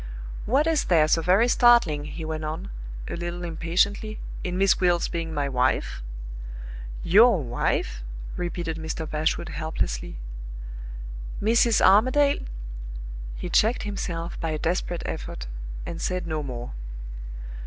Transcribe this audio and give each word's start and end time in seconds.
"What 0.47 0.65
is 0.65 0.85
there 0.85 1.07
so 1.07 1.21
very 1.21 1.47
startling," 1.47 2.05
he 2.05 2.25
went 2.25 2.43
on, 2.43 2.71
a 3.07 3.15
little 3.15 3.43
impatiently, 3.43 4.19
"in 4.43 4.57
Miss 4.57 4.73
Gwilt's 4.73 5.07
being 5.07 5.31
my 5.31 5.47
wife?" 5.47 6.01
"Your 7.03 7.39
wife?" 7.39 8.01
repeated 8.35 8.77
Mr. 8.77 9.07
Bashwood, 9.07 9.49
helplessly. 9.49 10.17
"Mrs. 11.39 11.85
Armadale!" 11.85 12.39
He 13.35 13.47
checked 13.47 13.83
himself 13.83 14.39
by 14.39 14.49
a 14.49 14.57
desperate 14.57 15.03
effort, 15.05 15.45
and 15.85 16.01
said 16.01 16.25
no 16.25 16.41
more. 16.41 16.71